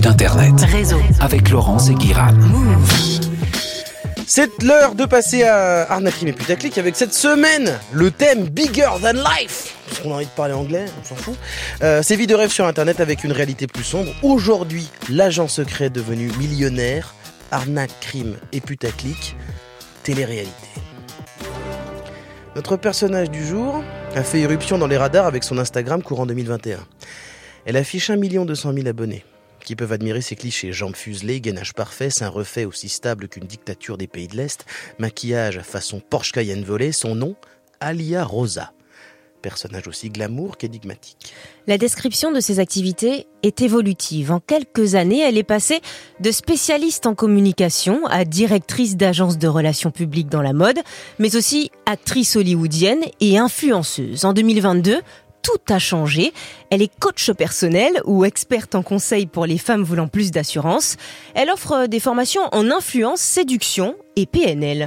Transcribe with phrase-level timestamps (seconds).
[0.00, 0.60] l'actu d'Internet.
[0.70, 1.00] Réseau.
[1.20, 2.32] Avec Laurence et Guiran.
[4.26, 9.14] C'est l'heure de passer à Arnaquim et Putaclic avec cette semaine le thème Bigger Than
[9.14, 9.74] Life.
[9.88, 11.34] Parce qu'on a envie de parler anglais, on s'en fout.
[11.82, 14.12] Euh, c'est vie de rêve sur internet avec une réalité plus sombre.
[14.22, 17.14] Aujourd'hui, l'agent secret devenu millionnaire,
[17.50, 19.36] arnaque, crime et putaclic,
[20.04, 20.54] télé-réalité.
[22.54, 23.82] Notre personnage du jour
[24.14, 26.78] a fait irruption dans les radars avec son Instagram courant 2021.
[27.66, 29.24] Elle affiche 1 200 000 abonnés
[29.64, 30.72] qui peuvent admirer ses clichés.
[30.72, 34.66] Jambes fuselées, gainage parfait, sein refait aussi stable qu'une dictature des pays de l'Est,
[34.98, 37.36] maquillage façon Porsche Cayenne volée, son nom,
[37.80, 38.72] Alia Rosa.
[39.42, 41.32] Personnage aussi glamour qu'énigmatique.
[41.66, 44.32] La description de ses activités est évolutive.
[44.32, 45.80] En quelques années, elle est passée
[46.20, 50.78] de spécialiste en communication à directrice d'agence de relations publiques dans la mode,
[51.18, 54.26] mais aussi actrice hollywoodienne et influenceuse.
[54.26, 55.00] En 2022,
[55.42, 56.32] tout a changé.
[56.70, 60.96] Elle est coach personnel ou experte en conseil pour les femmes voulant plus d'assurance.
[61.34, 64.86] Elle offre des formations en influence, séduction et PNL.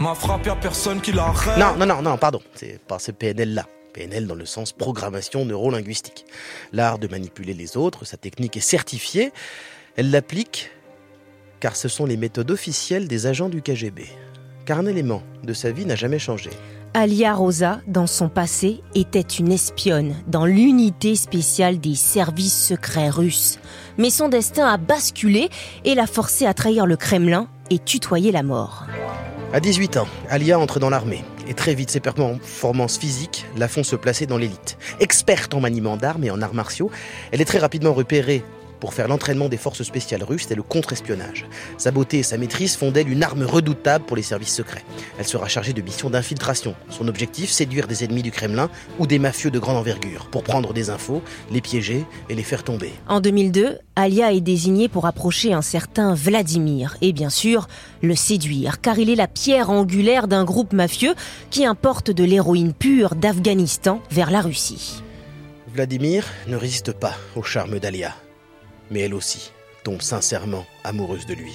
[0.61, 2.41] personne qui Non, non, non, non, pardon.
[2.55, 3.66] C'est pas ce PNL-là.
[3.94, 6.25] PNL dans le sens programmation neurolinguistique.
[6.72, 9.31] L'art de manipuler les autres, sa technique est certifiée.
[9.95, 10.72] Elle l'applique
[11.59, 14.06] car ce sont les méthodes officielles des agents du KGB.
[14.66, 16.50] Car un élément de sa vie n'a jamais changé.
[16.95, 23.58] Alia Rosa, dans son passé, était une espionne dans l'unité spéciale des services secrets russes.
[23.97, 25.50] Mais son destin a basculé
[25.85, 28.85] et l'a forcé à trahir le Kremlin et tutoyer la mort.
[29.53, 31.23] À 18 ans, Alia entre dans l'armée.
[31.47, 34.78] Et très vite, ses performances physiques la font se placer dans l'élite.
[35.00, 36.91] Experte en maniement d'armes et en arts martiaux,
[37.31, 38.44] elle est très rapidement repérée
[38.84, 41.45] pour faire l'entraînement des forces spéciales russes et le contre-espionnage.
[41.78, 44.84] Sa beauté et sa maîtrise font d'elle une arme redoutable pour les services secrets.
[45.17, 46.75] Elle sera chargée de missions d'infiltration.
[46.90, 50.73] Son objectif, séduire des ennemis du Kremlin ou des mafieux de grande envergure pour prendre
[50.73, 52.92] des infos, les piéger et les faire tomber.
[53.08, 57.70] En 2002, Alia est désignée pour approcher un certain Vladimir et bien sûr
[58.02, 61.16] le séduire car il est la pierre angulaire d'un groupe mafieux
[61.52, 65.02] qui importe de l'héroïne pure d'Afghanistan vers la Russie.
[65.74, 68.13] Vladimir ne résiste pas au charme d'Alia
[68.94, 69.52] mais elle aussi
[69.84, 71.52] tombe sincèrement amoureuse de lui.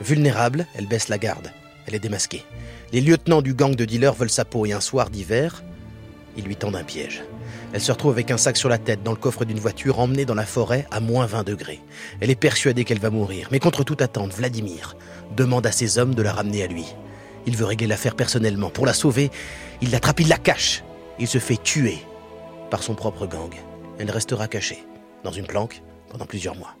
[0.00, 1.52] Vulnérable, elle baisse la garde.
[1.86, 2.44] Elle est démasquée.
[2.92, 5.62] Les lieutenants du gang de dealers veulent sa peau et un soir d'hiver,
[6.36, 7.22] ils lui tendent un piège.
[7.72, 10.26] Elle se retrouve avec un sac sur la tête dans le coffre d'une voiture emmenée
[10.26, 11.80] dans la forêt à moins 20 degrés.
[12.20, 14.96] Elle est persuadée qu'elle va mourir, mais contre toute attente, Vladimir
[15.36, 16.84] demande à ses hommes de la ramener à lui.
[17.46, 18.70] Il veut régler l'affaire personnellement.
[18.70, 19.30] Pour la sauver,
[19.80, 20.84] il l'attrape, il la cache.
[21.18, 21.98] Il se fait tuer
[22.70, 23.52] par son propre gang.
[23.98, 24.84] Elle restera cachée
[25.24, 26.76] dans une planque pendant plusieurs mois,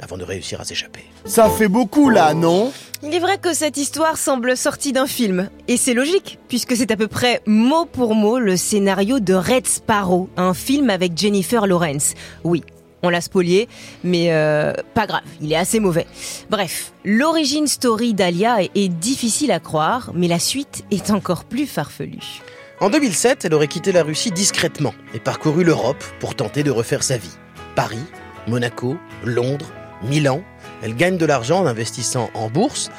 [0.00, 1.04] avant de réussir à s'échapper.
[1.24, 2.72] Ça fait beaucoup là, non?
[3.04, 6.90] Il est vrai que cette histoire semble sortie d'un film, et c'est logique, puisque c'est
[6.90, 11.66] à peu près mot pour mot le scénario de Red Sparrow, un film avec Jennifer
[11.66, 12.14] Lawrence.
[12.42, 12.62] Oui,
[13.02, 13.68] on l'a spolié,
[14.02, 16.06] mais euh, pas grave, il est assez mauvais.
[16.50, 22.42] Bref, l'origine story d'Alia est, difficile à croire, mais la suite est encore plus farfelue.
[22.80, 27.04] En 2007, elle aurait quitté la Russie discrètement et parcouru l'Europe pour tenter de refaire
[27.04, 27.36] sa vie.
[27.76, 28.02] Paris,
[28.46, 29.72] Monaco, Londres,
[30.02, 30.42] Milan.
[30.82, 32.90] Elle gagne de l'argent en investissant en bourse,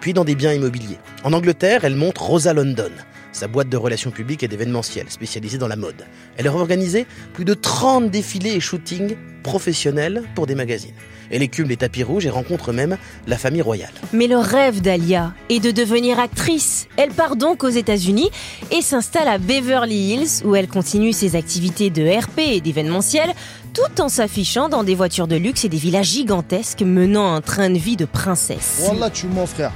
[0.00, 0.98] puis dans des biens immobiliers.
[1.24, 2.90] En Angleterre, elle monte Rosa London,
[3.32, 6.06] sa boîte de relations publiques et d'événementiel spécialisée dans la mode.
[6.36, 10.94] Elle a organisé plus de 30 défilés et shootings professionnels pour des magazines.
[11.30, 13.92] Elle écume les tapis rouges et rencontre même la famille royale.
[14.12, 16.86] Mais le rêve d'Alia est de devenir actrice.
[16.98, 18.30] Elle part donc aux États-Unis
[18.70, 23.32] et s'installe à Beverly Hills où elle continue ses activités de RP et d'événementiel
[23.72, 27.70] tout en s'affichant dans des voitures de luxe et des villas gigantesques menant un train
[27.70, 28.86] de vie de princesse.
[28.86, 29.72] Wallah, tu mon frère.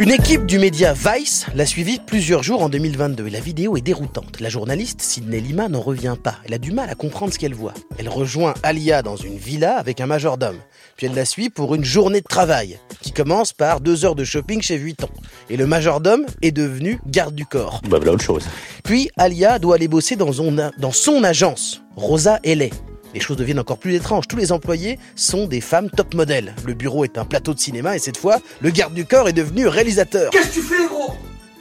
[0.00, 3.82] Une équipe du média Vice l'a suivie plusieurs jours en 2022 et la vidéo est
[3.82, 4.40] déroutante.
[4.40, 6.36] La journaliste Sidney Lima n'en revient pas.
[6.46, 7.74] Elle a du mal à comprendre ce qu'elle voit.
[7.98, 10.56] Elle rejoint Alia dans une villa avec un majordome.
[10.96, 14.24] Puis elle la suit pour une journée de travail qui commence par deux heures de
[14.24, 15.10] shopping chez Vuitton.
[15.50, 17.82] Et le majordome est devenu garde du corps.
[17.86, 18.48] Bah voilà autre chose.
[18.82, 23.58] Puis Alia doit aller bosser dans son, dans son agence, Rosa L.A les choses deviennent
[23.58, 24.28] encore plus étranges.
[24.28, 26.54] Tous les employés sont des femmes top modèles.
[26.64, 29.32] Le bureau est un plateau de cinéma et cette fois, le garde du corps est
[29.32, 30.30] devenu réalisateur.
[30.30, 31.14] Qu'est-ce que tu fais, gros?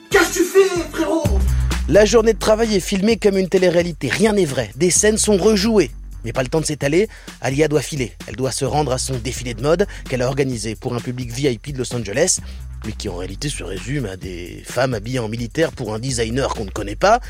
[0.10, 1.40] Qu'est-ce que tu fais, frérot?
[1.88, 4.10] La journée de travail est filmée comme une télé-réalité.
[4.10, 4.72] Rien n'est vrai.
[4.76, 5.92] Des scènes sont rejouées.
[6.24, 7.08] Mais pas le temps de s'étaler,
[7.42, 8.14] Alia doit filer.
[8.28, 11.32] Elle doit se rendre à son défilé de mode qu'elle a organisé pour un public
[11.32, 12.40] VIP de Los Angeles,
[12.86, 16.54] mais qui en réalité se résume à des femmes habillées en militaire pour un designer
[16.54, 17.22] qu'on ne connaît pas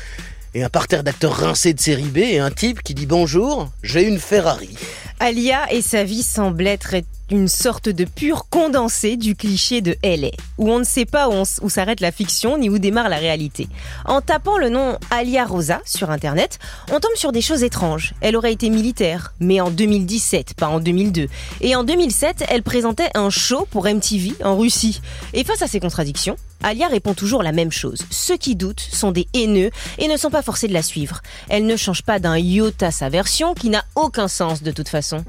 [0.54, 4.02] et un parterre d'acteurs rincés de série B et un type qui dit bonjour, j'ai
[4.06, 4.76] une Ferrari.
[5.18, 6.94] Alia et sa vie semblent être
[7.30, 11.42] une sorte de pur condensé du cliché de LA, où on ne sait pas où,
[11.62, 13.68] où s'arrête la fiction ni où démarre la réalité.
[14.06, 16.58] En tapant le nom Alia Rosa sur Internet,
[16.90, 18.14] on tombe sur des choses étranges.
[18.22, 21.28] Elle aurait été militaire, mais en 2017, pas en 2002.
[21.60, 25.02] Et en 2007, elle présentait un show pour MTV en Russie.
[25.34, 28.04] Et face à ces contradictions, Alia répond toujours la même chose.
[28.10, 31.20] Ceux qui doutent sont des haineux et ne sont pas forcés de la suivre.
[31.48, 35.24] Elle ne change pas d'un iota sa version qui n'a aucun sens de toute façon.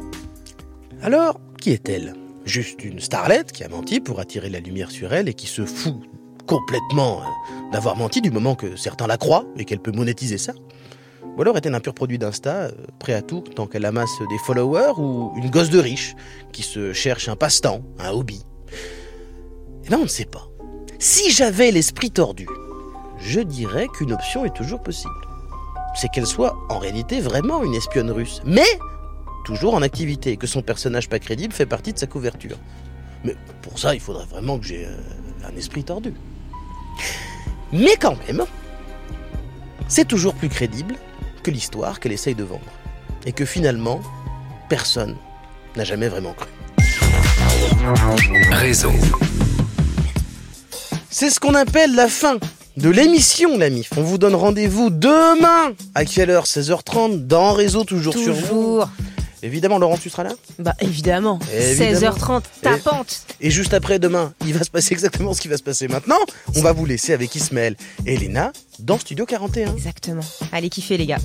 [1.01, 2.15] Alors, qui est-elle?
[2.43, 5.65] Juste une starlette qui a menti pour attirer la lumière sur elle et qui se
[5.65, 5.95] fout
[6.47, 10.53] complètement euh, d'avoir menti du moment que certains la croient et qu'elle peut monétiser ça?
[11.37, 14.37] Ou alors est-elle un pur produit d'Insta, euh, prêt à tout tant qu'elle amasse des
[14.39, 16.15] followers ou une gosse de riche
[16.51, 18.41] qui se cherche un passe-temps, un hobby?
[19.85, 20.50] Et là, on ne sait pas.
[21.01, 22.45] Si j'avais l'esprit tordu,
[23.17, 25.11] je dirais qu'une option est toujours possible.
[25.95, 28.39] C'est qu'elle soit en réalité vraiment une espionne russe.
[28.45, 28.67] Mais
[29.43, 32.55] toujours en activité, et que son personnage pas crédible fait partie de sa couverture.
[33.23, 34.95] Mais pour ça, il faudrait vraiment que j'ai euh,
[35.51, 36.13] un esprit tordu.
[37.73, 38.45] Mais quand même,
[39.87, 40.97] c'est toujours plus crédible
[41.41, 42.61] que l'histoire qu'elle essaye de vendre.
[43.25, 44.01] Et que finalement,
[44.69, 45.15] personne
[45.75, 46.49] n'a jamais vraiment cru.
[48.51, 48.91] Réseau.
[51.21, 52.39] C'est ce qu'on appelle la fin
[52.77, 53.91] de l'émission, la MIF.
[53.95, 55.71] On vous donne rendez-vous demain.
[55.93, 56.45] À quelle heure?
[56.45, 58.81] 16h30 dans Réseau, toujours, sur vous.
[59.43, 60.31] Évidemment, Laurence, tu seras là?
[60.57, 61.37] Bah évidemment.
[61.55, 62.15] Évidemment.
[62.15, 63.21] 16h30, tapante.
[63.39, 66.17] Et juste après demain, il va se passer exactement ce qui va se passer maintenant.
[66.55, 67.75] On va vous laisser avec Ismaël
[68.07, 69.75] et Elena dans Studio 41.
[69.75, 70.23] Exactement.
[70.51, 71.19] Allez kiffer les gars.